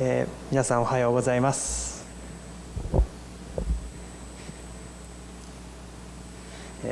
[0.00, 2.06] えー、皆さんおはようございます。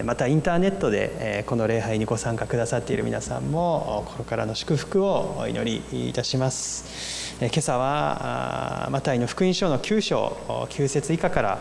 [0.05, 7.37] またインターネットでこの礼拝にご参加くださっている皆さんも心からの祝福をお祈りいたします。
[7.41, 10.37] 今朝はマタイの福音書の9章
[10.69, 11.61] 9節以下から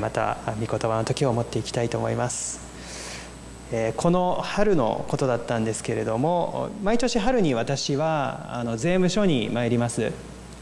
[0.00, 2.60] また御言葉の時を持っていきたいと思います。
[3.96, 10.12] この春のことだったんですけれども毎年春に私は税務署に参ります。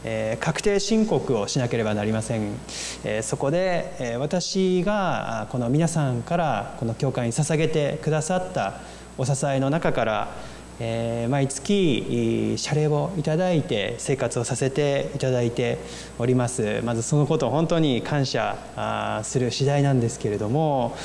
[0.03, 2.53] え、確定申告をしなければなりません、
[3.03, 8.79] え、そこで、え、私がこの皆さんからこの教会に捧げてくださった
[9.17, 10.27] お支えの中から、
[10.79, 15.77] え、毎月謝礼をいただいて生活をさせていただいて
[16.17, 16.81] おります。
[16.83, 20.95] まずそのことを本当に感謝する次第なんですけれども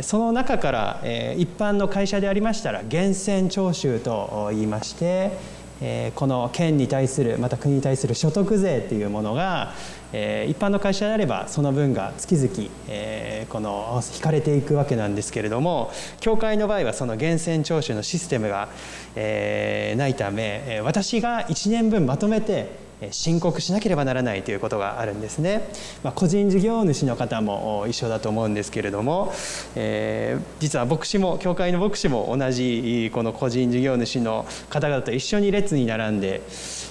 [0.00, 1.00] その中から、
[1.36, 5.32] 一般の会社でありましたら源泉徴収といいまして
[5.80, 9.74] えこの県に対するまた国に対する所得税っていうものが、
[10.12, 15.90] え一般の会社であればその分が月々、えこの引かれていくわけなんですけれども
[16.20, 18.68] 協会の場合はその源泉徴収のシステムが、
[19.14, 25.68] えないため私が1年分まとめて申告しなければならないということがあるんですね、
[26.02, 29.32] まあ、個人事業主の方も一緒だと思うんですけれども、
[29.76, 36.42] えー、実は牧師も教会の牧師も同じこの個人事業主の方々と一緒に列に並んで、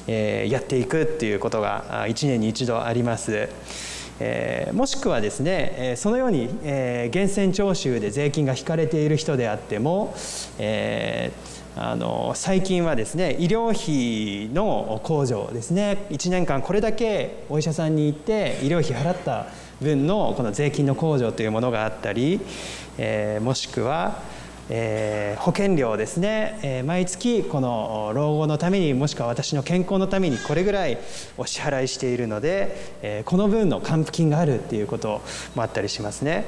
[0.08, 3.50] えー、やっていくっていうことが1年に一度あります。
[4.20, 10.16] えー、もしくはですね、えそのように、えー、源泉徴収で税金が引かれている人であっても、
[10.58, 19.46] えーあの最近はですね医療費の控除ですね1年間これだけお医者さんに行って医療費払った
[19.80, 22.42] 分のこの税金の控除というものがあったり、
[22.98, 24.24] えー、もしくは、
[24.70, 30.98] えー、保険料ですね、えー、毎月この老後のためにもしくは私の健康のためにこれぐらい
[31.38, 35.22] お支払いしているので、え、この分の還付金があるっていうこと
[35.54, 36.46] もあったりしますね。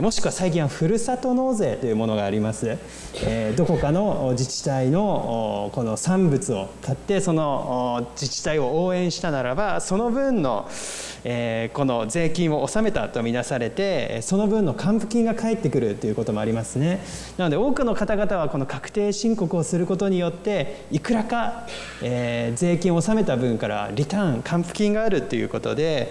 [0.00, 2.78] もしくは最近はふるさと納税というものがあります、
[3.26, 10.66] えどこかの自治体のこの産物を買ってその自治体を応援したならばその分の、
[11.24, 17.04] えこの税金を納めたとみなされてその分の還付金が返ってくるということもありますね。
[17.36, 21.66] なので多くの方々はこの確定申告をすることによっていくらか、
[22.00, 26.10] え税金を納めた分からリターン還付金があるということで、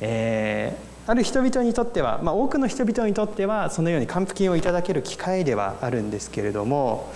[0.00, 7.12] えーある人々にとっては、まあ、多くの人々にとってはそのように還付金をいただける機会ではあるんですけれども、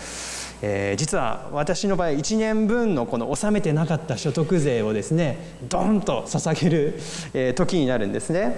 [0.66, 5.36] えー、実は私の場合1年分のこの納めてなかった所得税をですね
[5.68, 6.94] ドンと捧げる、
[7.34, 8.56] えー、時になるんですね。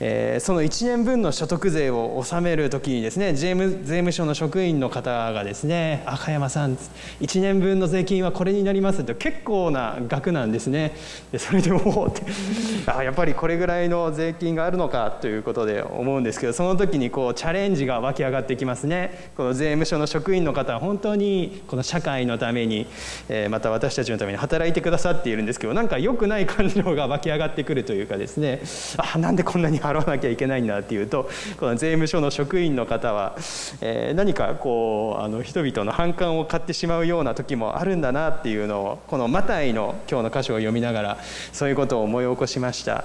[0.00, 6.76] えー、その1年分の所得税を納める時にですね税務署の職員の方がですね「赤山さん
[7.20, 10.92] 1年分の税金はこれになります」って結構な額なんですね
[11.32, 12.12] でそれでもう
[12.90, 22.86] あやっぱりこれぐらいの税金があるのかということで思うんですけどその時にこうチャレンジが湧き上がってきますねこの税務署の職員の方は本当ににこの社会のために、
[23.28, 28.60] え、また私たちのために働いてくださっているんですけどなんか良くない感情が湧き上がってくるというかですね。
[28.98, 33.36] あなんでこんなに払わなきゃいけないんだっていうとこの税務署の職員の方は、
[33.80, 41.18] え、何かこうあの人々の反感を買ってしまうような時もあるんだなっていうのをこのマタイの今日の箇所を読みながら
[41.52, 43.04] そういうことを思い起こしました。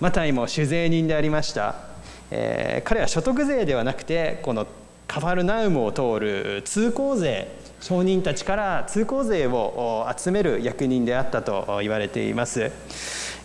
[0.00, 1.74] マタイも酒税人でありました、
[2.30, 4.66] えー、彼は所得税ではなくてこの
[5.06, 7.48] カファルナウムを通る通行税
[7.80, 12.70] 商人たちから通行税を集める役人であったと言われています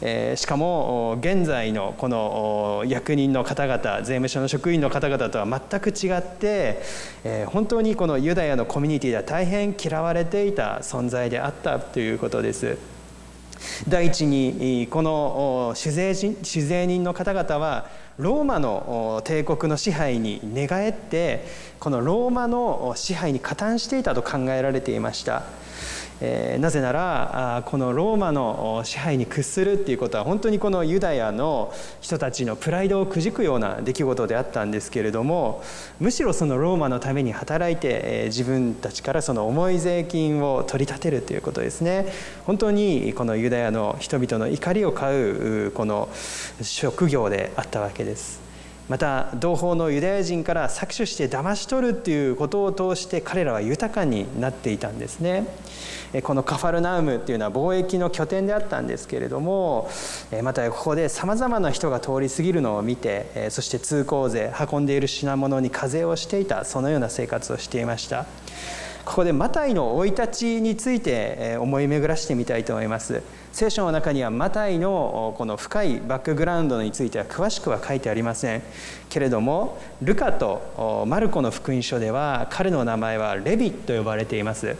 [0.01, 6.81] えしかも現在のこの役人の方々税務署の職員の方々とは全く違って、
[7.23, 12.77] え本当にこのユダヤのコミュニティでは大変嫌われていた存在であったということです。
[13.87, 17.87] 第一にこの酒税人酒税人の方々は
[18.17, 21.45] ローマの帝国の支配に寝返って
[21.79, 25.43] このローマの支配に加担していたと考えられていました。
[26.21, 35.63] え、なぜならこのローマの支配に屈するっていうことは本当にこのユダヤの人たちのプライドをくじくような出来事であったんですけれども
[35.99, 42.07] むしろそのローマのために働いて、え、自分たちからその重い税金を取り立てるということですね
[42.45, 46.09] 本当にこのユダヤの人々の怒りを買うこの
[46.61, 48.44] 職業であったわけです。
[48.89, 55.47] また同胞のユダヤ人から搾取して騙し取るっていうことを通して彼らは豊かになっていたんですね。
[56.23, 59.89] このカファルナウムっていうのは貿易の拠点であったんですけれども
[60.43, 68.25] またここでさまざまな人が通り過ぎるのを見てそして通行税運んでいる品物に課税をしていたそのような生活をしていました。
[69.05, 73.21] ここでマタイの生い立ちについて思い巡らしてみたいと思います。
[73.53, 78.63] 聖書の中にはマタイのこの深いバックグラウンドについては詳しくは書いてありません。
[79.07, 84.75] けれどもルカとマルコの福音書では彼の名前はレビと呼ばれています、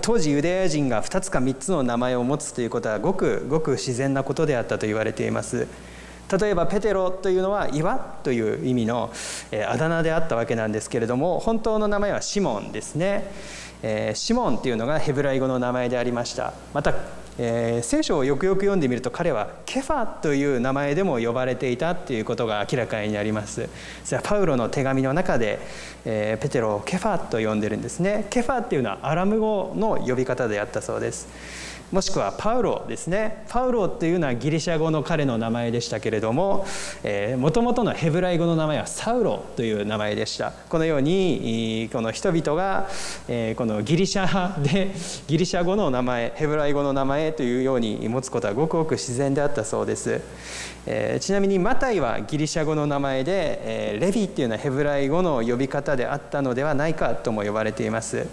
[0.00, 5.66] 当時ユダヤ人が2つか3つの名前を持つということはごくごく自然なことであったと言われています。
[6.38, 9.10] 例えばペテロというのは岩という意味の
[9.68, 13.30] あだ名であったわけなんですけれども本当の名前はシモンですね。
[14.14, 16.52] シモンっていうのがヘブライ語の名前でありました。
[16.74, 16.94] また、
[17.38, 23.70] 聖書をよくよく読んでみると彼はケファという名前でも呼ばれていたっていうことが明らかになります。
[24.04, 25.58] それはパウロの手紙の中で、
[26.04, 28.26] ペテロをケファと呼んでるんですね。
[28.28, 31.28] ケファっていうのはアラム語の呼び方であったそうです。
[31.92, 33.44] もしくはパウロですね。
[33.48, 36.64] パウロっていうのはギリシャ語の彼の名前でしたけれども
[37.38, 40.52] もともとのヘブライ語の名前はサウロという名前でした。
[40.68, 42.88] このようにこの人々が
[43.56, 44.92] このギリシャで
[45.26, 50.20] ギリシャ語の名前ヘブライ語の名前というように持つことはごくごく自然であったそうです。
[51.20, 58.26] ちなみにマタイはギリシャ語の名前でレビっていうのはヘブライ語の呼び方であったのではないかとも呼ばれています。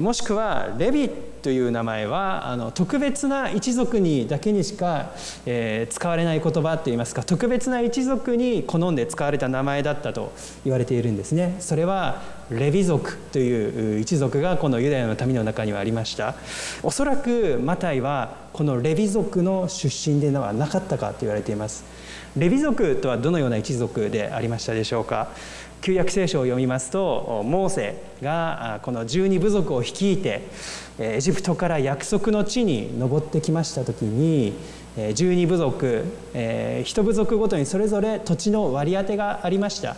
[0.00, 5.10] もしくはレビという名前はあの特別な一族にだけにしか、
[5.44, 10.32] えー、使われない言葉といいますか特別な一族に好んで使われた名前だったと
[10.64, 11.56] 言われているんですね。
[11.60, 16.34] それはレビ族という一族がこのユダヤの民の中にはありました。
[16.82, 21.84] おそらくマタイはこのレビ族の出身ではなかったかと言われています。
[22.36, 25.28] レビ族とはどのような一族でありましたでしょうか。
[25.84, 30.40] 旧約聖書を読みますとモーセがこの十二部族を率いて
[30.98, 34.54] エジプトから約束の地に登ってきました時に
[35.14, 36.04] 十二部族
[36.84, 39.96] 一部族ごとにそれぞれ土地の割り当てがありました。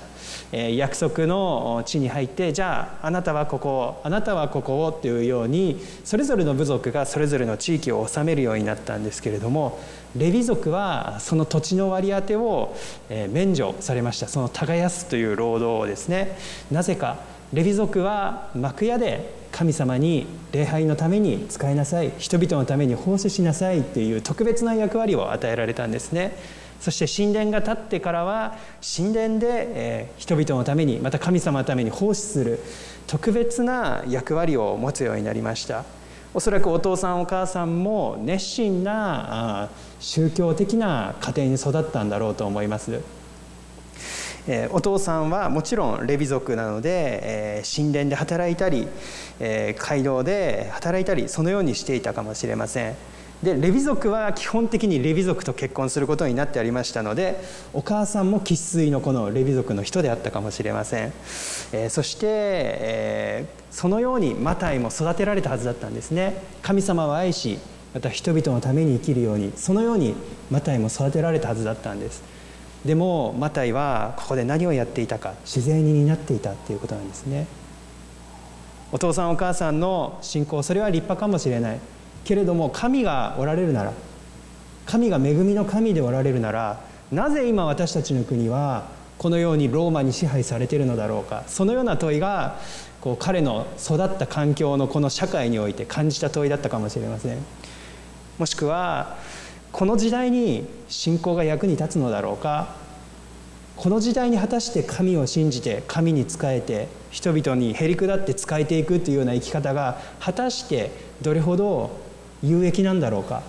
[0.52, 9.78] 約束の地に入ってじゃああなたはここをあなたはここをっていうようにそれぞれの部族がそれぞれの地域を治めるようになったんですけれども
[10.16, 12.76] レビ族はその土地の割り当てを
[13.08, 14.28] 免除されました。
[14.28, 16.38] その耕すという労働をですね
[16.70, 17.18] なぜか
[17.52, 26.36] レビ族は幕屋で神様に礼拝のために使いなさい人々のために奉仕しなさいっていう特別な役割を与えられたんですね。
[26.80, 28.56] そして神殿が建ってからは
[28.96, 32.60] 神殿で、え人々のためにまた神様のために奉仕する
[33.06, 35.84] 特別な役割を持つようになりました。
[36.34, 39.70] おそらくお父さんお母さんも熱心な
[40.00, 43.00] 宗教的な家庭に育ったんだろうと思います。
[44.70, 48.86] お父さんはもちろんレビ族なので神殿で働いたり
[49.76, 52.94] 街道で働いたりそのようにしていたかもしれません。
[53.42, 57.38] でレビ族は基本的にレビ族と結婚することになってありましたので
[57.74, 61.12] お母さんも生粋のこのレビ族の人であったかもしれません、
[61.72, 66.42] えー、そして、えー、そのようにマタイも育てられたはずだったんですね。
[66.62, 67.58] 神様を愛し
[67.92, 70.14] また人々のために生きるようにそのように
[70.50, 72.35] マタイも育てられたはずだったんです。
[72.84, 77.46] でもマタイはここで何をやっていたか自然に担っていたっていうことなんですね。
[78.92, 81.80] お父さんお母さんの信仰それは立派かもしれない。
[82.24, 83.92] けれども神がおられるなら
[84.84, 86.80] 神が恵みの神でおられるなら
[87.10, 88.88] なぜ今私たちの国は
[89.18, 91.44] このようにローマに支配されているのだろうか。
[91.46, 92.58] そのような問いが
[93.00, 97.38] こう彼の育った環境のこの社会において感じた問いだったかもしれません。
[98.38, 99.16] もしくは
[99.76, 102.76] この時代に信仰が役に立つのだろうか？
[103.76, 110.90] この時代に果たして神を信じて神に仕えて人々にへり下って仕えていくというような生き方が果たして
[111.20, 111.90] どれほど
[112.42, 113.42] 有益なんだろうか？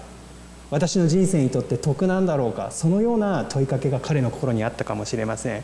[0.69, 2.71] 私の人生にとって得なんだろうか？
[2.71, 5.63] そのような問いかけが彼の心にあったかもしれません。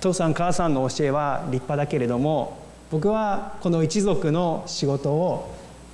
[0.00, 2.56] 父さん母さんの教えは立派だけれども
[2.92, 5.52] 僕はこの一族の仕事を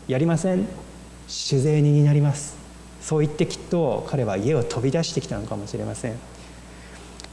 [0.09, 0.69] やりません。
[1.27, 2.64] 酒税人になります。
[3.05, 6.15] そう言ってきっと彼は家を飛び出してきたのかもしれません。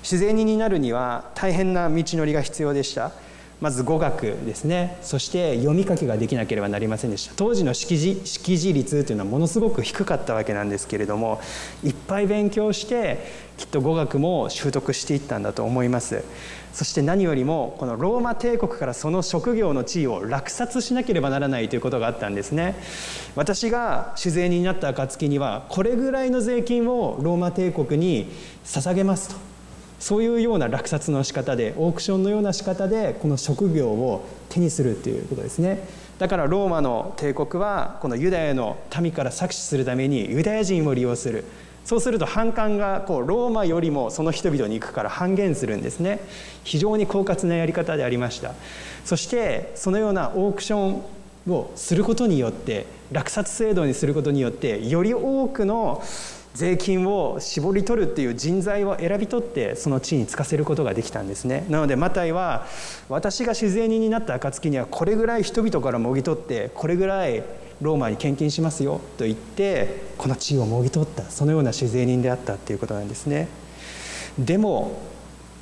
[0.03, 3.13] 自然人になるには大変な道のりが必要でした。
[3.61, 4.97] まず語学ですね。
[5.01, 7.33] そして読み書きができなければなりませんでした。
[7.37, 11.39] 当時の識字識字率というのはものすごく低かったわけなんですけれども
[11.85, 13.19] いっぱい勉強して
[13.57, 16.25] きっと語学も習得していったんだと思います。
[16.73, 22.75] そして何よりもこのローマ帝国からその職業の地位を落札しなければならないということがあったんですね。
[23.35, 28.31] 私が酒税人になった暁にはこれぐらいの税金をローマ帝国に
[28.63, 29.35] 捧げますと。
[29.99, 35.87] そういうような落札の仕方でオークションのような仕方でこの職業を手にするということですね。
[36.17, 41.45] だからローマの帝国はこのユダヤの民から搾取するためにユダヤ人を利用する。
[41.85, 46.19] そうすると反感がこうローマよりもその人々に行くから半減するんですね。
[46.63, 48.53] 非常に狡猾なやり方でありました。
[49.03, 51.03] そしてそのようなオークション
[51.51, 56.03] をすることによって落札制度にすることによってより多くの
[56.53, 61.65] 税金を絞り取るっていう人材を選び取ってその地に就かせることができたんですね。
[61.69, 62.67] なのでマタイは
[63.09, 67.43] 私が主税人になった暁にはこれぐらい人々からもぎ取ってこれぐらい
[67.81, 73.47] ローマに献金しますよと言ってこの地位をもぎ取ったそのような主税人であったっていうことなんですね。
[74.37, 75.01] でも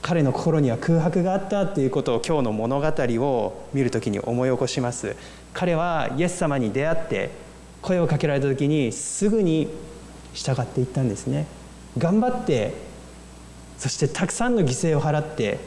[0.02, 5.16] 彼の心には空白があったっていうことを今日の物語を見るときに思い起こします。
[5.54, 7.32] 彼はイエス様に出会って
[7.82, 9.68] 声をかけられた時にすぐに
[10.34, 11.48] 従っていったんですね。
[11.98, 12.74] 頑張って
[13.78, 15.58] そしてたくさんの犠牲を払って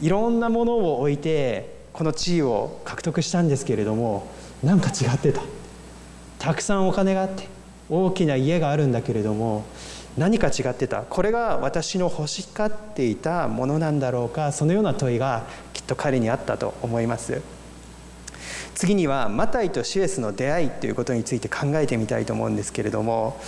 [0.00, 4.26] いろんなものを置いてこの地位を獲得したんですけれども
[4.62, 5.42] なんか違ってた。
[6.44, 7.48] たくさんお金があって
[7.88, 9.64] 大きな家があるんだけれども
[10.18, 11.00] 何か違ってた。
[11.00, 17.40] これが私の欲しがっていたものなんだろうかそのような問いがきっと彼にあったと思います。
[18.74, 23.40] 次にはマタイとシエスの出会いということについて考えてみたいと思うんですけれども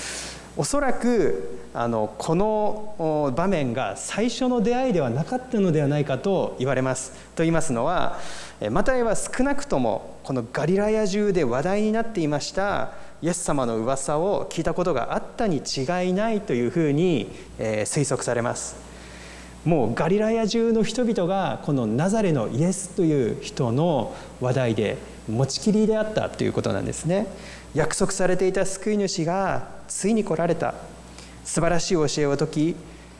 [0.58, 7.12] おそらくあのこの場面が最初の出会いではなかったのではないかと言われます。
[7.34, 8.18] と言いますのは
[8.70, 18.76] マタイは少なくともこのガリラヤ中で話題になっていましたイエス様の噂を聞いたことがあったに違いないというふうに、え推測されます。
[19.66, 24.96] もうガリラヤ中の人々がこのナザレのイエスという人の話題で
[25.28, 27.26] 持ちきりであったということなんですね。
[27.74, 30.74] 約束されていた救い主がついに来られた。
[31.44, 32.76] 素晴らしい教えを説き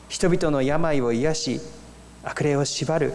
[0.09, 1.61] 人々の病を癒し
[2.23, 3.13] 悪霊を縛る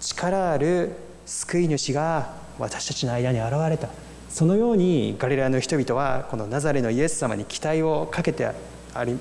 [0.00, 0.92] 力ある
[1.26, 3.88] 救い主が私たちの間に現れた。
[4.30, 8.46] そのようにガリラの人々はこのナザレのイエス様に期待をかけて
[8.94, 9.18] あり、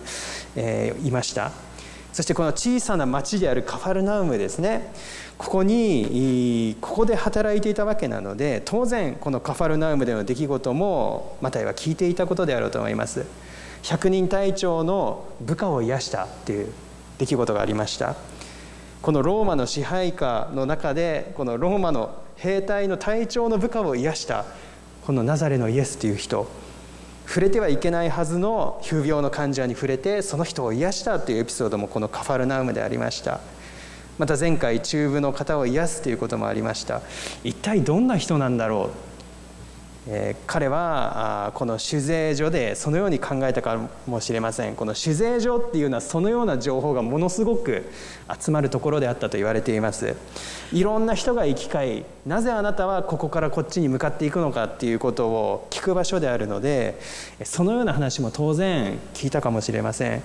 [0.56, 1.52] えー、いました。
[2.14, 4.92] そしてこの小さな町であるカファルナウムですね。
[5.38, 13.26] ここにここで働いていたわけなので当然このカファルナウムでの出来事もマタイは聞いていたことであろうと思います。
[13.88, 16.74] 100人隊長の部下を癒したっていう
[17.20, 18.18] 出来事がありました。
[19.02, 24.44] このローマの支配下の中でこのローマの兵隊の隊長の部下を癒した
[25.06, 26.50] このナザレのイエスという人。
[27.28, 33.40] 触れてはいけないはずの風病の患者に触れてその人を癒したというエピソードもこのカファルナウムでありました。
[34.18, 37.02] また前回中部の方を癒すということもありました。
[37.46, 39.07] 一体どんな人なんだろう、
[40.46, 44.76] 彼はこの酒税所でそのように考えたかもしれません。
[44.76, 47.90] この酒税所っていうのはそのような情報がものすごく
[48.40, 50.16] 集まるところであったと言われています。
[50.72, 57.00] いろんな人が行き交いなぜあなたはここからこっちに向かっていくのかっていうことを聞く場所であるので
[57.44, 60.22] そのような話も当然聞いたかもしれません。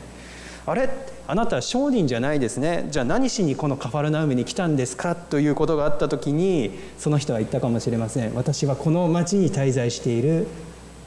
[0.64, 0.88] あれ
[1.26, 2.86] あなたは商人じゃないですね。
[2.90, 5.16] じゃあ何しにこのカファルナウムに来たんですか？
[5.16, 8.34] ということがあった時にその人は言ったかもしれません。
[8.34, 10.46] 私はこの町に滞在している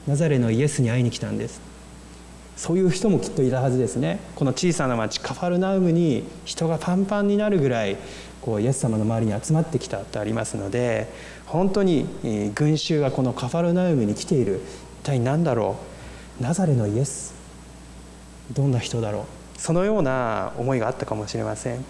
[0.06, 1.60] ナザレのイエスに会いに来たんです。
[2.56, 4.18] そういう人もきっといたはずですね。
[4.34, 7.96] この小さな町カファルナウムに人がパンパンになるぐらい
[8.42, 11.10] こうイエス様の周りに集まってきたとありますので
[11.46, 12.06] 本当に
[12.54, 14.60] 群衆がこのカファルナウムに来ている。
[15.02, 15.76] 一体何だろ
[16.40, 16.42] う？
[16.42, 17.34] ナザレのイエス
[18.52, 19.24] どんな人だろう？
[19.58, 21.84] そのような思いがあったかもしれません。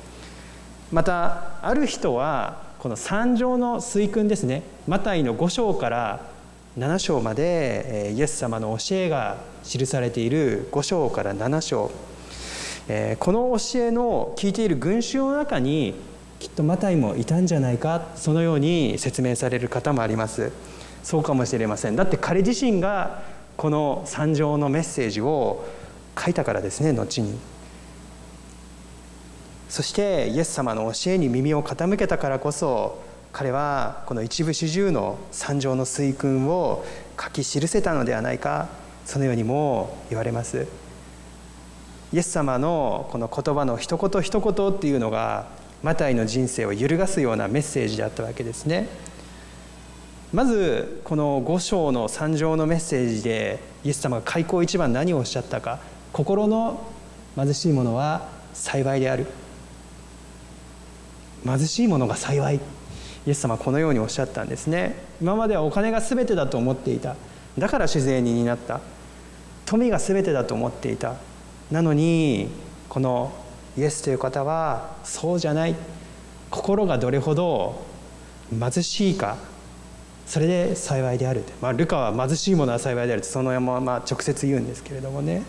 [0.93, 4.63] またある人はこの三条の水訓ですね。
[4.87, 6.21] マタイの5章から
[6.79, 11.91] 7章までイエス様の教えが記されている5章から7章。
[13.19, 15.95] この教えの聞いている群衆の中に
[16.39, 20.53] きっとマタイもいたんじゃないかそのように説明される方もあります。
[21.03, 21.97] そうかもしれません。
[21.97, 23.23] だって彼自身が
[23.57, 25.65] この三条のメッセージを
[26.17, 27.37] 書いたからですね後に。
[29.69, 36.85] そしてイエス様の教えに耳を傾けたからこそ彼はこの一部始終の三条の水訓を
[37.21, 38.69] 書き記せたのではないか
[39.05, 40.67] そのようにも言われます。
[42.13, 45.49] イエス様のこの言葉の一言一言っていうのが
[45.83, 48.89] マタイの人生を揺るがすようなメッセージであったわけですね。
[50.33, 55.81] まずこの五章の三条のメッセージでイエス様が開口一番何をおっしゃったか
[56.13, 56.83] 心の
[57.37, 59.27] 貧しい者は幸いである。
[61.47, 62.57] 貧しい者が幸い。
[62.57, 64.97] イエス様はこのようにおっしゃったんですね。
[65.21, 67.17] 今まではお金が全てだと思っていた。
[67.59, 68.81] だから自然にになった。
[69.65, 71.15] 富が全てだと思っていた。
[71.71, 72.49] なのに
[72.89, 73.33] この
[73.77, 75.75] イエスという方はそうじゃない。
[76.51, 77.85] 心がどれほど
[78.51, 79.37] 貧しいか。
[80.27, 85.43] それで幸いである、まあ、ルカは貧しいものは幸いであるってそのまま直接言うんですけれどもね。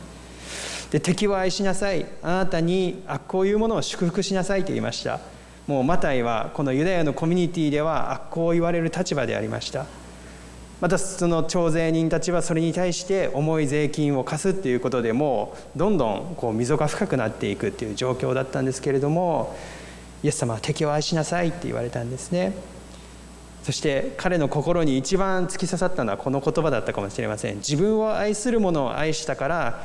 [0.91, 2.05] で敵を愛しなさい。
[2.21, 5.19] あなたに悪行を言うものを祝福しなさいと言いました。
[5.67, 9.85] もうマタイはこのユダヤのコミュニティでは悪行を言われる立場でありました。
[10.79, 19.57] またその徴税人たちはそれに対して重い税金を課すっていうことでもうどんどんこう溝が深くなっていくっていう状況だったんですけれども
[20.23, 22.53] イエス様は敵を愛しなさいって言われたんですね。
[23.63, 27.57] そして彼の心に一番突き刺さったのはこの言葉だったかもしれません。
[27.57, 29.83] 自分を愛する者を愛したから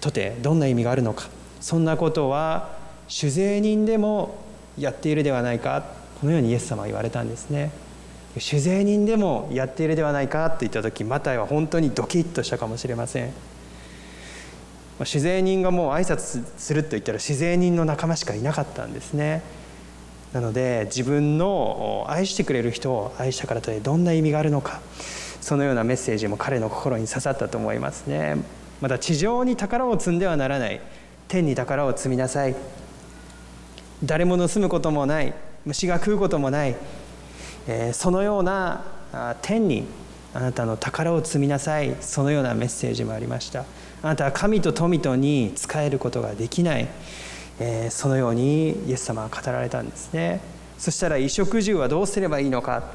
[0.00, 1.28] とてどんな意味があるのか。
[1.60, 2.76] そんなことは
[3.08, 4.45] 酒税人でも
[4.78, 5.84] やっているではないか
[6.20, 7.70] このようにイエス様は言われたんですね。
[8.38, 13.32] 酒税人でもやっているではないかと言った時マタイは本当にドキッとしたかもしれません。
[15.04, 19.42] 酒税人がもう挨拶すると言ったら酒税人の仲間しかいなかったんですね。
[20.32, 24.80] なので自分の愛してくれる人を愛したからとてどんな意味があるのか
[25.40, 28.36] そのようなメッセージも彼の心に刺さったと思いますね。
[28.80, 30.80] また地上に宝を積んではならない。
[31.28, 32.54] 天に宝を積みなさい。
[34.04, 35.32] 誰も盗むこともない
[35.64, 36.76] 虫が食うこともない、
[37.66, 38.84] えー、そのような
[39.42, 39.86] 天に
[40.34, 43.64] あなたの宝を積みなさいそのようなメッセージもありました。
[44.02, 46.86] あなたは神と富とに仕えることができない、
[47.58, 50.40] えー、そのようにイエス様は語られたんですね。
[50.78, 52.92] そしたら衣食住はどうすればいいのか、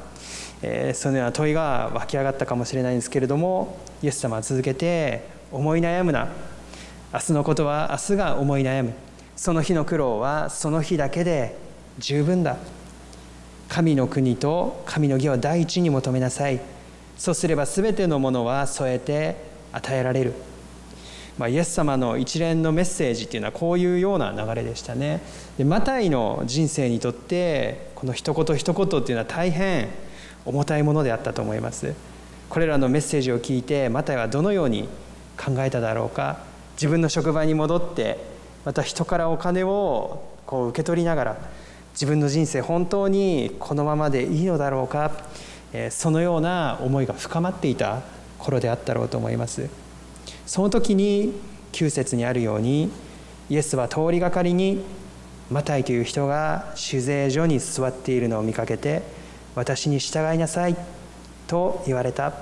[0.62, 6.28] えー、そのような問いが湧き上がったかもしれないんですけれどもイエス様は続けて思い悩むな。
[7.12, 8.94] 明日のことは明日が思い悩む。
[9.42, 11.56] その日の苦労はその日だけで
[11.98, 12.58] 十分だ。
[13.68, 16.60] 神の国と神の義を第一に求めなさい。
[17.18, 19.34] そうすれば全てのものは添えて
[19.72, 20.34] 与えられる、
[21.38, 25.20] まあ、イエス様の一連のメッセージっていうのはこういうような流れでしたね。
[25.58, 29.88] でマタイの人生にとってこの一言一言っていうのは大変
[30.44, 31.94] 重たいものであったと思います。
[32.48, 34.88] これらのメッセージを聞いてマタイはどのように
[35.36, 36.38] 考えただろうか。
[36.76, 38.31] 自分の職場に戻って
[38.64, 41.36] また人からお金をこう受け取りながら
[41.92, 45.12] 自分の人生本当にこのままでいいのだろうか
[45.90, 48.02] そのような思いが深まっていた
[48.38, 49.68] 頃であったろうと思います。
[50.46, 51.32] その時に
[51.72, 52.90] 9節にあるように
[53.48, 54.84] イエスは通りがかりに
[55.50, 59.02] マタイという人が酒税所に座っているのを見かけて
[59.54, 60.76] 私に従いなさい
[61.46, 62.32] と言われた。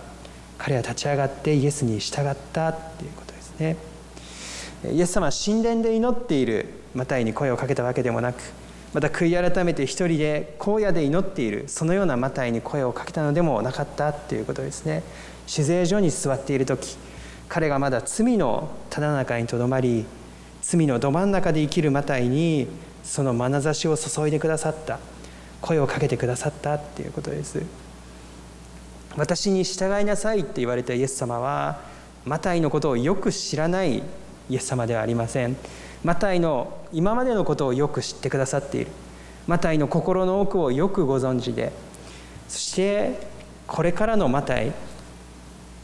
[0.60, 3.76] 彼は立ち上がってイエスに従ったということですね。
[4.88, 6.66] イエス様は神殿で祈っている。
[6.94, 8.42] マタイに声をかけたわけでもなく
[8.92, 11.64] また悔い改めて一人で荒野で祈っている。
[11.68, 15.04] そのようなマタイに声をかけたのでもなかったということですね。
[15.46, 16.96] 酒税所に座っている時
[17.48, 20.04] 彼がまだ罪のただ中にとどまり
[20.62, 22.66] 罪のど真ん中で生きるマタイに
[23.04, 24.98] その眼差しを注いでくださった。
[25.60, 27.62] 声をかけてくださったっていうことです。
[29.16, 31.80] 私に従いなさいって言われたイエス様は
[32.24, 34.02] マタイのことをよく知らない
[34.50, 35.56] イエス様ではありません。
[36.04, 38.88] マタイの今までのことをよく知ってくださっている。
[39.46, 41.72] マタイの心の奥をよくご存知で。
[42.48, 43.20] そして
[43.66, 44.72] これからのマタイ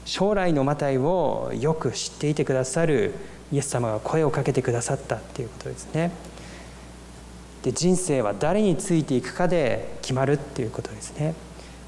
[0.05, 3.15] 将来のマタイをよく知っていてくださる
[3.53, 6.11] イエス様が声をかけてくださったっていうことですね。
[7.63, 11.35] で人生は誰についていくかで決まるっていうことですね。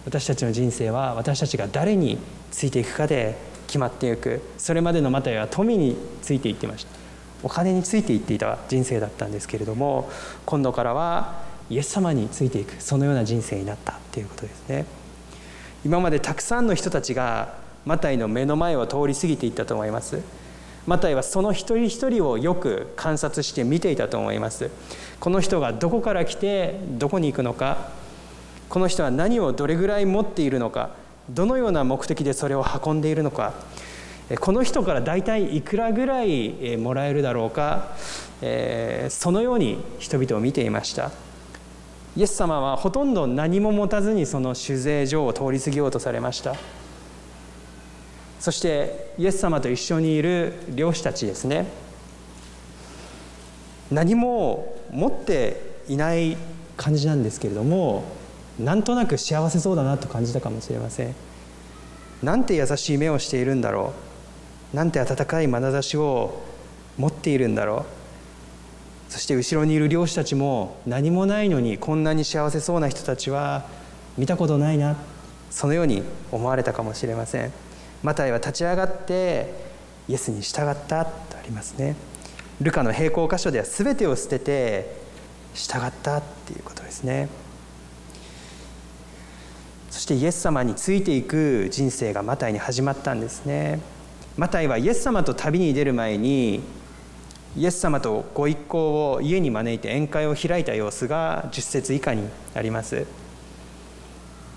[0.05, 2.19] 私たちの人生は私たちが誰に
[2.51, 3.37] ついていくかで
[3.69, 4.41] 決まっていく。
[4.57, 6.91] それまでのマタイは富についていってました。
[7.45, 10.11] お金についていっていた人生だったんですけれども
[10.45, 12.75] 今度からはイエス様についていく。
[12.83, 14.87] そのような人生になったっていうことですね。
[15.85, 17.55] 今までたくさんの人たちが
[17.87, 20.21] マタイの目の前を通り過ぎていったと思います。
[20.87, 24.71] マタイはその一人一人をよく観察して見ていたと思います。
[25.21, 27.91] この人がどこから来てどこに行くのか。
[28.69, 30.91] この人は何をどれぐらい持っているのか。
[31.31, 33.55] どのような目的でそれを運んでいるのか
[34.41, 37.97] この人から大体いくらぐらいもらえるだろうか
[39.09, 41.11] そのように人々を見ていました。
[42.17, 46.57] イエス様はほとんど何も持たずにその酒税所を通り過ぎようとされました。
[48.41, 51.67] そしてイエス様と一緒にいる漁師たちですね。
[53.91, 56.37] 何も持っていない
[56.77, 58.05] 感じなんですけれども
[58.59, 61.15] なんとなく幸せそうだなと感じたかもしれません。
[62.23, 63.93] なんて優しい目をしているんだろ
[64.73, 64.77] う。
[64.77, 66.43] なんて温かい眼差しを
[66.97, 67.87] 持っているんだろ
[69.09, 69.13] う。
[69.13, 73.65] そして後ろにいる漁師たちも何もないのにこんなに幸せそうな人たちは
[74.19, 74.97] 見たことないな。
[75.51, 77.53] そのように思われたかもしれません。
[78.03, 79.55] マタイは立ち上がって
[80.09, 81.97] イエスに従ったとありますね。
[82.61, 84.97] ルカの並行箇所では全てを捨てて
[85.55, 87.29] 従ったっていうことですね。
[89.91, 93.81] そしてイエス様についていく人生がマタイに始まったんですね。
[94.37, 96.61] マタイはイエス様と旅に出る前に
[97.57, 103.07] イエス様とご一行を家に招いて宴会を開いた様子が10節以下にあります。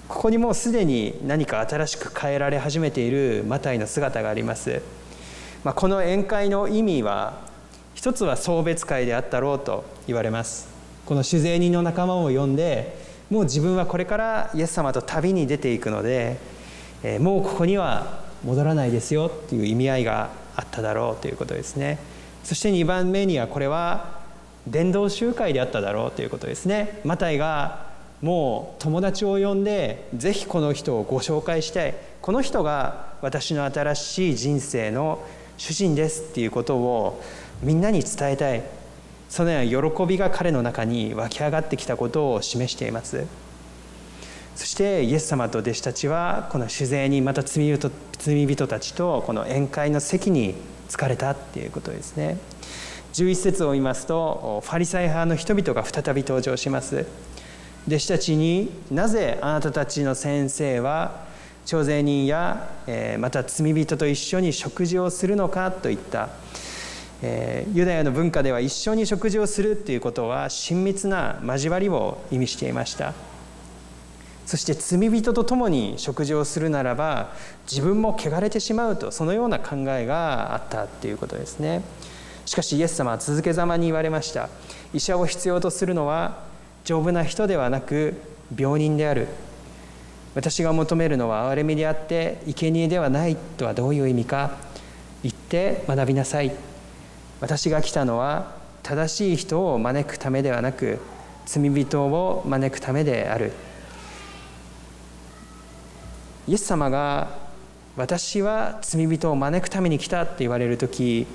[0.08, 4.82] ここにもうすでに何か新しく変えられ始めているマタイの姿があります、
[5.64, 7.40] まあ、この宴会の意味は
[7.96, 10.70] 一つは送別会であったろうと言われます。
[11.06, 16.38] この酒税人の仲間を呼んでもう自分はこれからイエス様と旅に出ていくので
[17.20, 21.98] もうここには戻らないですよっていう意味合いがあっただろうということですね。
[22.44, 24.20] そして2番目にはこれは
[24.68, 27.00] 伝道集会であっただろうということですね。
[27.06, 27.86] マタイが
[28.22, 31.96] もう友達を呼んでぜひこの人をご紹介したい。
[32.22, 35.24] この人が私の新しい人生の
[35.58, 37.24] 主人ですっていうことを
[37.64, 38.62] みんなに伝えたい。
[39.32, 43.26] そのような喜びが彼の中に湧き上がってきたことを示しています。
[44.58, 50.56] そしてイエス様と弟子たちはこの酒税にまた罪人たちとこの宴会の席に
[50.90, 52.38] 疲れたっていうことですね。
[53.14, 57.06] 11節を見ますとファリサイ派の人々が再び登場します。
[57.88, 61.26] 弟子たちになぜあなたたちの先生は
[61.66, 62.70] 徴税人や
[63.18, 66.28] また罪人と一緒に食事をするのかといった
[67.22, 73.14] えユダヤの文化では一緒に食事をするっていうことは親密な交わりを意味していました。
[74.46, 77.32] そして罪人と共に食事をするならば
[77.72, 81.84] 自分も汚れてしまうとそのような考えがあったっていうことですね。
[82.46, 84.50] しかしイエス様は続けざまに言われました。
[84.94, 86.44] 医者を必要とするのは
[86.84, 88.16] 丈夫な人ではなく
[88.58, 89.28] 病人である。
[90.34, 94.58] 私が求めるのは憐れみであって生贄ではないとはどういう意味か。
[95.24, 96.52] 言って学びなさい。
[97.42, 98.52] 私が来たのは
[98.84, 101.00] 正しい人を招くためではなく
[101.46, 103.52] 罪人を招くためである。
[106.48, 107.30] イエス様が
[107.98, 111.28] 私は罪人を招くために来たって言われる時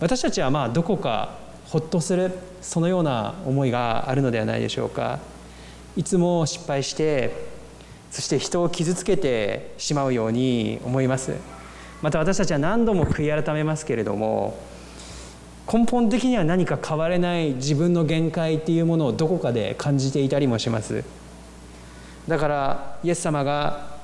[0.00, 5.18] 私たちはまあどこかほっとするそのような思いがあるのではないでしょうか。
[5.96, 7.30] いつも失敗して
[8.10, 11.34] そして人を傷つけてしまうように思います。
[12.02, 14.58] また私たちは何度も悔い改めますけれども
[15.70, 21.04] 根本的には何か変われない自分の限界っていうものをどこかで感じていたりもします。
[22.28, 23.96] だからイエス様が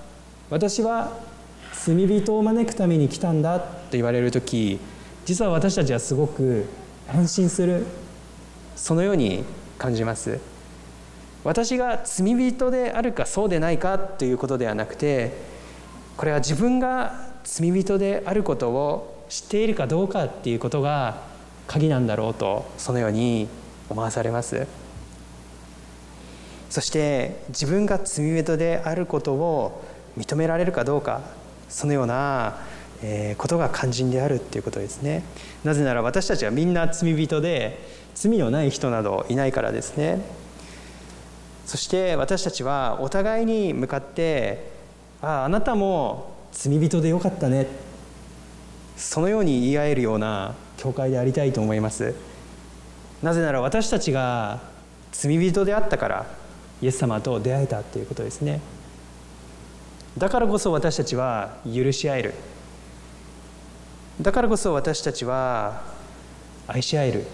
[0.51, 1.18] 私は
[1.72, 4.79] 罪人を招くために来たんだと言われる時
[5.25, 6.66] 実は私たちはすごく
[7.12, 7.85] 安心する
[8.77, 9.44] そのように
[9.79, 10.38] 感じます
[11.42, 15.33] 私が罪人であるかそうでないかということではなくて
[16.16, 21.32] これは自分が罪人であることを知っているかどうかっていうことが
[21.66, 23.48] 鍵なんだろうとそのように
[23.88, 24.66] 思わされます。
[26.70, 29.85] そして自分が罪人であることを
[30.16, 31.20] 認められるかどうか
[31.68, 32.57] そのような
[33.37, 35.22] ことが肝心であるっていうことですね。
[35.64, 37.79] なぜなら私たちはみんな罪人で
[38.14, 40.20] 罪のない人などいないからですね。
[41.66, 44.70] そして私たちはお互いに向かって
[45.22, 47.66] 「あああなたも罪人でよかったね」
[48.96, 52.14] そのように言い合えるような教会でありたいと思います。
[53.22, 54.61] なぜなら私たちが
[55.12, 56.26] 罪人であったから
[56.81, 58.61] イエス様と出会えたということですね。
[60.18, 62.35] だからこそ私たちは許し合える。
[64.20, 65.83] だからこそ私たちは
[66.66, 67.24] 愛し合える。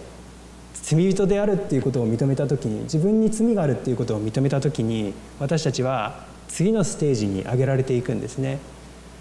[0.75, 8.59] 罪人であるっていうことを認めた時に自分に罪があるっていうことを認めた時に私たちは次のステージに上げられていくんですね。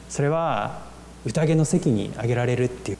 [0.07, 0.86] それは
[1.25, 2.97] 宴の席に上げられるっていう。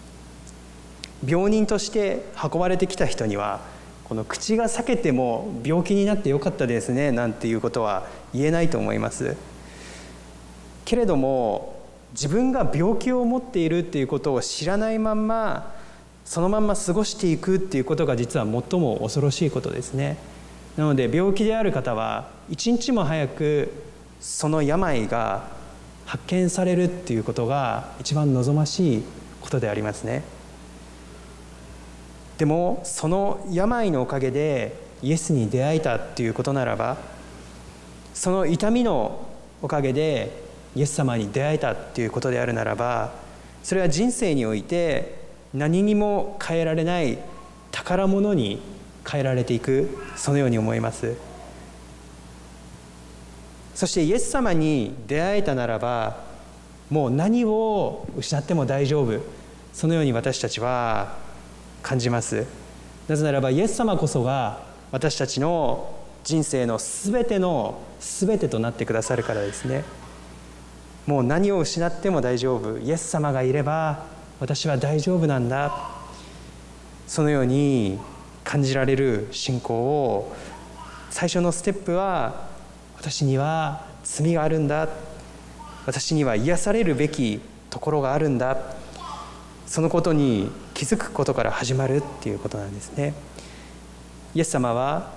[1.25, 3.61] 病人として運ばれてきた人には
[4.03, 9.35] この口が裂けても病気になってよかったですねなんていうことは言えないと思います。
[10.85, 11.77] けれども
[12.13, 15.75] 自分が病気を持っているっていうことを知らないまんま
[16.23, 20.17] そのまんま過ごしていくっていうことが実は最も恐ろしいことですね。
[20.77, 23.73] なので病気である方は一日も早く
[24.21, 25.56] その病が
[26.07, 29.03] 発見されるっていうことが一番望ましい
[29.41, 30.23] ことでありますね。
[32.37, 36.97] でもその病のおかげでイエスに出会えたっていうことならば
[38.13, 39.27] その痛みの
[39.61, 40.43] おかげで
[40.75, 43.11] イエス様に出会えたっていうことであるならば
[43.63, 45.17] それは人生において
[45.53, 47.17] 何にも変えられない
[47.71, 48.61] 宝物に
[49.05, 51.26] 変えられていくそのように思います。
[53.77, 56.17] そしてイエス様に出会えたならば
[56.89, 59.21] もう何を失っても大丈夫。
[59.71, 61.15] そのように私たちは
[61.83, 62.47] 感じます。
[63.07, 69.83] なぜならばイエス様こそが私たちの人生のすべてのすべてとなってくださるからですね。
[71.05, 72.79] もう何を失っても大丈夫。
[72.79, 74.07] イエス様がいれば
[74.39, 75.91] 私は大丈夫なんだ。
[77.05, 77.99] そのように
[78.43, 80.35] 感じられる信仰を
[81.11, 82.46] 最初のステップは
[82.99, 84.89] 私には罪があるんだ。
[85.85, 88.57] 私には癒されるべきところがあるんだ。
[89.65, 93.13] そのことに気づくことから始まるっていうことなんですね。
[94.33, 95.13] イエス様は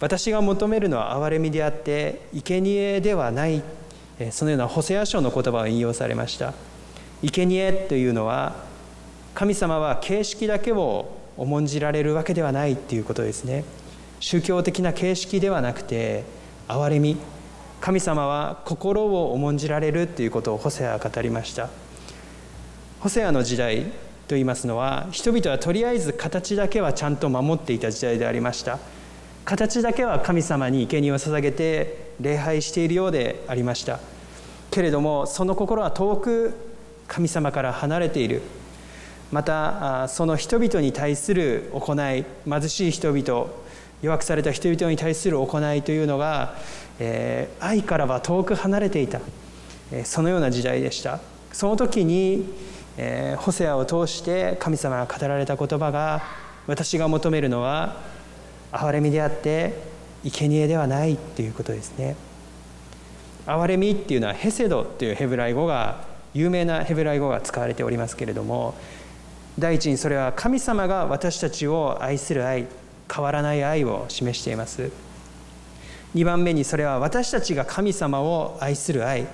[0.00, 3.62] 私が求めるのは憐れみであって生贄ではない。
[4.32, 6.52] そのようなホセア書の言葉を引用されました。
[7.22, 8.64] 生贄というのは
[9.34, 13.64] 神様は形式だけを重んじられるわけではないっていうことですね。
[14.18, 16.24] 宗教的な形式ではなくて
[16.70, 17.16] 憐れみ
[17.80, 21.68] 神様は心を重んじられるということをホセアは語りました。
[23.00, 23.86] ホセアの時代
[24.28, 28.78] といいますのは人々はとりあえず形だけはちゃんと守っていた時代でありました。
[29.44, 33.98] 形だけは神様に生贄を捧げて礼拝しているようでありました。
[34.70, 36.54] けれどもその心は遠く
[37.08, 38.42] 神様から離れている。
[39.32, 43.46] またその人々に対する行い貧しい人々
[44.02, 46.54] 弱くされた人々に対する行いというのが、
[46.98, 49.20] えー、愛からは遠く離れていた、
[49.92, 51.20] えー、そのような時代でした。
[51.52, 52.44] その時に
[53.02, 56.22] えー、ホセアを通して神様が語られた言葉が
[56.66, 57.96] 私が求めるのは
[58.72, 59.72] 憐れみであって
[60.22, 62.14] 生贄ではないっていうことですね。
[63.46, 68.74] 憐れみっていうのはヘセドっていうヘブライ語が有名なヘブライ語が使われておりますけれども
[69.58, 72.66] 第一にそれは神様が私たちを愛する愛
[73.12, 74.90] 変わらない愛を示しています。
[76.14, 79.26] 2番目にそれは私たちが神様を愛する愛。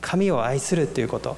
[0.00, 1.36] 神を愛するということ。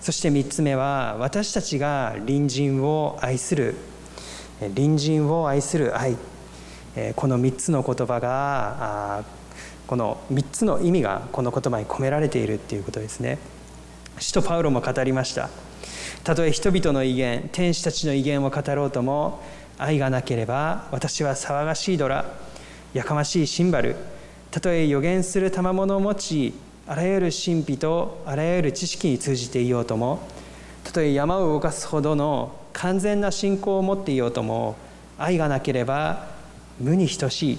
[0.00, 3.76] そして3つ目は私たちが隣人を愛する。
[4.60, 6.16] 隣人を愛する愛。
[7.16, 9.24] この3つの言葉が
[9.86, 13.38] この3つの意味がこの言葉に込められているっていうことですね。
[14.18, 15.48] 使徒パウロも語りました。
[16.24, 19.40] たとえ人々の威厳天使たちの威厳を語ろうとも
[19.82, 22.24] 愛がなければ私は騒がしいドラ
[22.94, 23.96] やかましいシンバル
[24.50, 26.54] たとえ予言する賜物を持ち
[26.86, 30.20] あらゆる神秘とあらゆる知識に通じていようとも
[30.84, 34.76] たとえ山を動かすほどの完全な信仰を持っていようとも
[35.18, 36.26] 愛がなければ
[36.78, 37.58] 無に等しい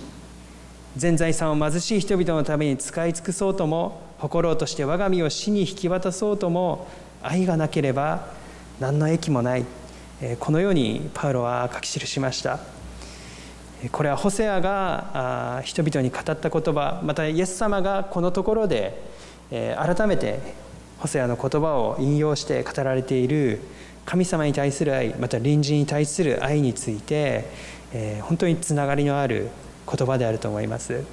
[0.95, 6.87] 全財産を貧しい人々のために使い尽くそうとも誇ろうとして我が身を死に引き渡そうとも
[7.21, 8.27] 愛がなければ
[8.79, 9.65] 何の益もない。
[10.39, 12.59] このようにパウロは書き記しました。
[13.91, 19.01] これはホセアが人々に語った言葉またイエス様がこのところで
[19.49, 20.39] 改めて
[20.99, 23.59] ホセアの言葉を引用して語られている
[24.05, 27.45] 神様に対する愛また隣人に対する愛について
[28.21, 29.49] 本当につながりのある
[29.85, 31.03] 言葉であると思います。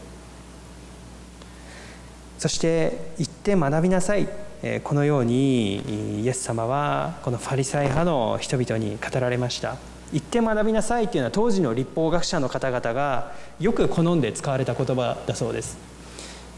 [2.38, 4.28] そして行って学びなさい。
[4.84, 9.76] このようにイエス様はこのファリサイ派の人々に語られました。
[10.12, 15.78] 行って学びなさいっていうのは当時の立法学者の方々がよく好んで使われた言葉だそうです。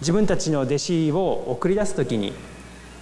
[0.00, 2.32] 自分たちの弟子を送り出す時に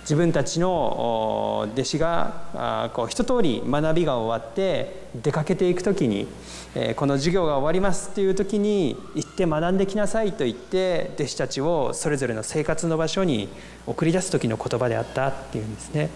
[0.03, 6.27] 自分たちの弟子がこう一通り学びが終わって出かけていく時に
[6.95, 13.49] この授業が終わりますっていう時に行って学んできなさいと言って弟子たちをそれぞれの生活の場所に
[13.87, 16.11] 送り出す時の言葉であったっていうんですね。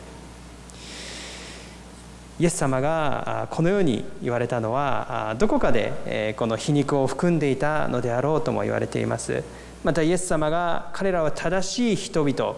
[2.38, 9.44] イエス様がこのように言われたのはどこかでこの皮肉を含んでいたのであろうとも言われています
[9.84, 12.56] またイエス様が彼らは正しい人々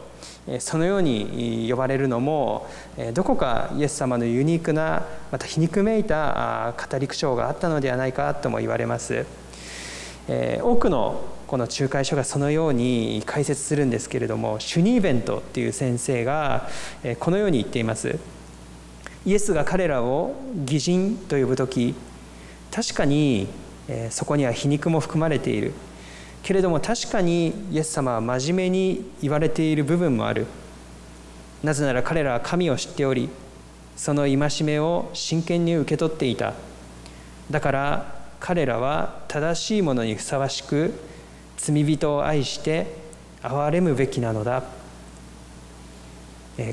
[0.60, 2.68] そのように呼ばれるのも
[3.14, 9.26] どこかイエス様のユニークなまた皮肉めいた語り口調があったのではないかとも言われます。
[10.28, 16.68] 多くのこの仲介書がそのように解説するんですけれどもシュニーベントっていう先生が
[17.20, 18.18] このように言っています。
[19.24, 21.94] イエスが彼らを義人と呼ぶ時
[22.72, 23.48] 確かに
[24.10, 25.72] そこには皮肉も含まれている。
[26.46, 30.46] けれども確かにイエス様は真面目に言われている部分もある。
[31.64, 33.28] なぜなら彼らは神を知っており
[33.96, 36.54] その戒めを真剣に受け取っていた。
[37.50, 40.94] だから彼らは正しいものにふさわしく
[41.56, 42.94] 罪人を愛して
[43.42, 44.62] 憐れむべきなのだ。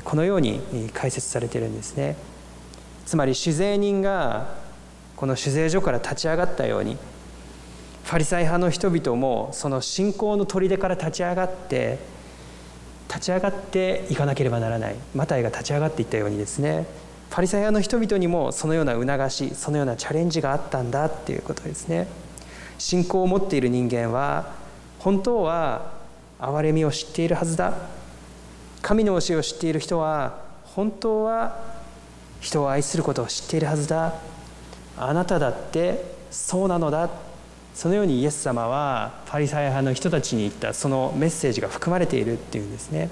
[0.04, 0.60] このように
[0.94, 2.14] 解説されているんですね。
[3.06, 4.54] つまり酒税人が
[5.16, 6.96] この酒税所から立ち上がったように
[8.04, 11.98] ファリサイ派の人々もその信仰の砦から立ち上がって
[13.08, 14.96] 立ち上がっていかなければならない。
[15.14, 16.86] マタイが立ち上がっていったようにですね
[17.30, 22.06] ファリサイ派の人々にもそのような促しそのようなチャレンジがあったんだっていうことですね。
[22.78, 24.52] 信仰を持っている人間は
[24.98, 25.92] 本当は
[26.38, 27.74] 憐れみを知っているはずだ。
[28.82, 31.58] 神の教えを知っている人は本当は
[32.40, 34.14] 人を愛することを知っているはずだ。
[34.98, 37.08] あなただってそうなのだ。
[37.74, 43.10] そのようにイエス様はパリサイ派の人たちに言ったそのメッセージが含まれているっていうんですね。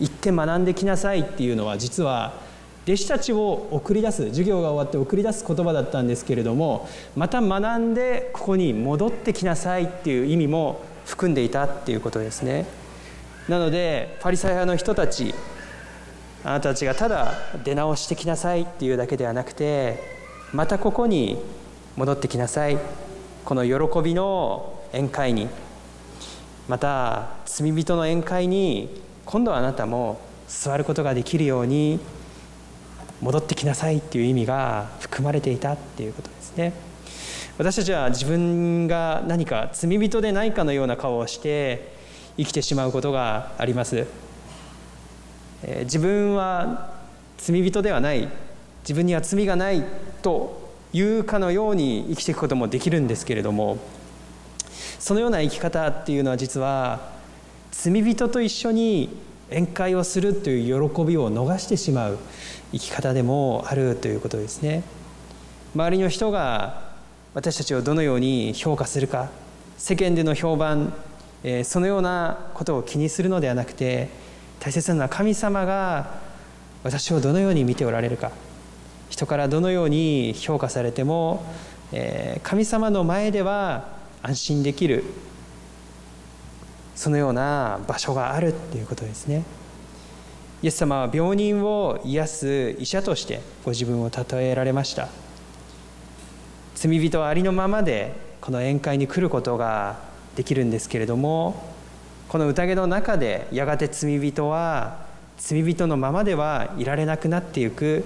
[0.00, 2.32] 行って学んできなさいっていうのは実は
[2.86, 12.64] 弟子たちを送り出す授業が終わって送り出す言葉だったんですけれどもまた学んでここに戻ってきなさいっていう意味も含んでいたっていうことですね。
[13.48, 15.34] なのでパリサイ派の人たち
[16.44, 20.02] あなたたちがただ出直してきなさいっていうだけではなくて
[20.52, 21.38] またここに
[21.96, 22.78] 戻ってきなさい
[23.48, 25.48] この喜びの宴会に
[26.68, 31.98] また罪人の宴会に今度はあなたも座ることができるように
[33.22, 36.74] 戻ってきなさいっていう意味が含まれていたっていうことですね。
[37.56, 41.94] 私たちは自分が何か罪人でないかのような顔をして
[42.36, 44.06] 生きてしまうことがあります。
[45.84, 46.92] 自分は
[47.38, 48.28] 罪人ではない。
[48.82, 49.82] 自分には罪がない
[50.20, 53.78] というかのように生きていくこともできるんですけれども
[54.98, 57.12] そのような生き方っていうのは実は
[57.70, 59.10] 罪人と一緒に
[59.50, 62.18] 宴会をするという喜びを逃してしまう
[62.72, 64.82] 生き方でもあるということですね。
[65.74, 66.88] 周りの人が
[67.34, 69.30] 私たちをどのように評価するか
[69.76, 70.92] 世間での評判
[71.64, 74.08] そのようなことを気にするのではなくて
[74.60, 76.18] 大切なのは神様が
[76.82, 78.32] 私をどのように見ておられるか
[79.08, 81.44] 人からどのように評価されても
[82.42, 83.88] 神様の前では
[84.22, 85.04] 安心できる
[86.94, 89.44] そのような場所があるっていうことですね。
[90.60, 95.08] イエス様は病人を癒す医者としてご自分を例えられました。
[96.74, 99.98] 罪人ありのままでこの宴会に来ることが
[100.36, 101.72] できるんですけれども
[102.28, 105.06] この宴の中でやがて罪人は
[105.38, 108.04] 罪人のままではいられなくなっていく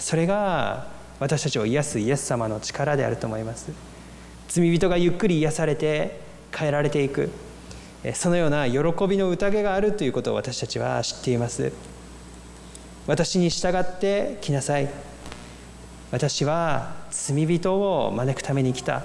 [0.00, 0.86] それが
[1.20, 3.70] 私たちを癒すイエス様の力であると思います。
[4.48, 6.20] 罪人がゆっくり癒されて
[6.54, 7.30] 変えられていく。
[8.14, 11.72] そのような喜びの宴があるということを私たちは知っています。
[13.06, 14.88] 私に従って来なさい。
[16.10, 19.04] 私は罪人を招くために来た。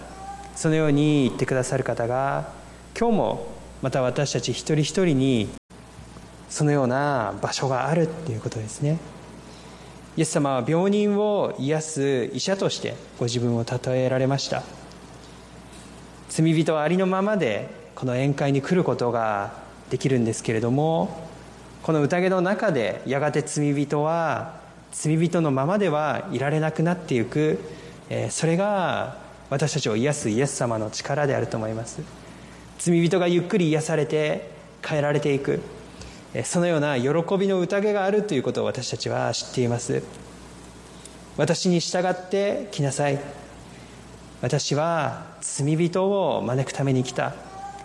[0.56, 2.52] そのように言ってくださる方が
[3.00, 3.48] 今日も
[3.84, 5.50] また私たち一人一人に
[6.50, 8.98] そのような場所があるっていうことですね。
[10.18, 14.64] イエス様は病人を癒す医者としてご自分を例えられました。
[16.28, 19.54] 罪人はありのままでこの宴会に来ることが
[19.92, 21.30] できるんですけれども
[21.84, 24.60] この宴の中でやがて罪人は
[24.92, 27.60] 罪人のままではいられなくなっていく
[28.30, 29.18] それが
[29.50, 32.02] 私たちを癒すイエス様の力であると思います。
[32.80, 34.50] 罪人がゆっくり癒されて
[34.84, 35.62] 変えられていく。
[36.44, 40.04] そのような喜びの宴があるということを私たちは知っています。
[41.38, 43.20] 私に従って来なさい。
[44.42, 47.34] 私は罪人を招くために来た。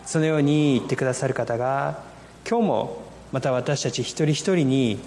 [0.04, 2.02] そのように言ってくださる方が
[2.48, 4.98] 今日もまた私たち一人一人に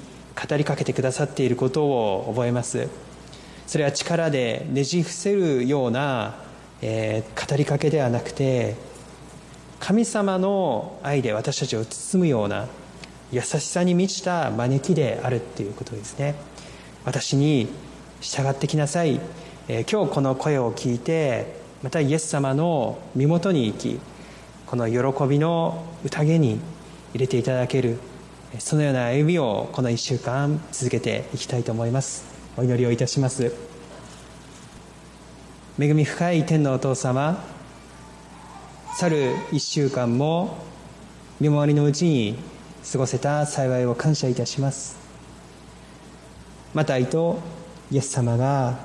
[0.50, 2.88] 語りかけてくださっていることを覚えます。
[3.68, 6.36] それは力でねじ伏せるような、
[6.82, 8.76] えー、語りかけではなくて
[9.80, 12.68] 神様の愛で私たちを包むような
[13.32, 16.36] 優しさに満ちた招きであるっていうことですね。
[17.06, 17.68] 私に
[18.22, 19.20] 従ってきなさい、
[19.68, 24.00] えー、今日この声を聞いてまたイエス様の身元に行き
[24.66, 26.60] この喜びの宴に
[27.14, 28.00] 入れていただける
[28.60, 32.26] そのような歩みをこの1週間続けていきたいと思います。
[32.58, 33.52] お祈りをいたします。
[35.78, 37.44] 恵み深い天のお父様
[38.96, 40.58] 去る1週間も
[41.42, 42.38] 見回りのうちに
[42.92, 44.98] 過ごせた幸いを感謝いたします。
[46.74, 47.40] マタイと
[47.92, 48.78] イエス様が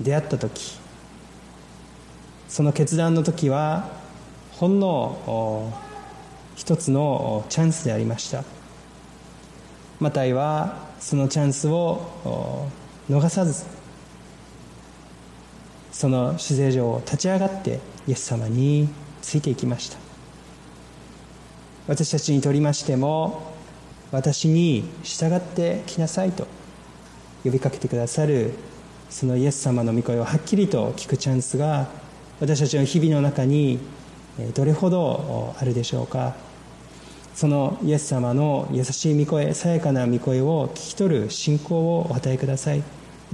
[0.00, 0.78] 出会った時
[2.48, 3.90] その決断の時は
[4.52, 5.72] ほんの
[6.56, 8.44] 一つのチャンスでありました。
[10.00, 12.68] マタイはそのチャンスを
[13.08, 13.66] 逃さず
[15.92, 18.88] その死勢上を立ち上がってイエス様に
[19.20, 20.07] ついていきました。
[21.88, 23.54] 私たちにとりましても
[24.12, 26.46] 私に従ってきなさいと
[27.44, 28.52] 呼びかけてくださる
[29.10, 31.88] そのイエス様の御声をはっきりと聞くチャンスが
[32.40, 33.78] 私たちの日々の中に
[34.54, 36.36] どれほどあるでしょうか。
[37.34, 42.82] そのイエス様の優しい御声さやかな御声を聞き取る信仰をお与えください。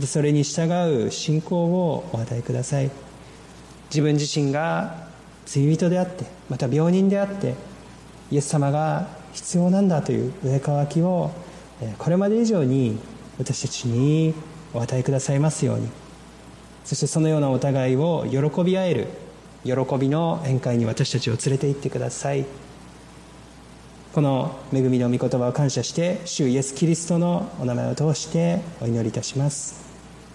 [0.06, 2.90] それに従う信仰をお与えください。
[3.90, 5.08] 自分自身が
[5.44, 7.54] 罪人であってまた病人であって
[8.34, 11.30] イエス様が必要なんだという上乾きを
[11.98, 12.98] これまで以上に
[13.38, 14.34] 私たちに
[14.72, 15.88] お与えくださいますように。
[16.84, 19.06] そしてそのようなお互いを喜び合える
[19.62, 22.44] 喜びの宴会に私たちを連れて行ってください。
[24.12, 29.80] この恵みの御言葉を感謝して主イエス・キリストのお名前を通してお祈りいたします。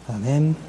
[0.07, 0.68] アメン。